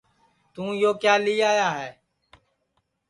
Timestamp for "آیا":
1.51-1.69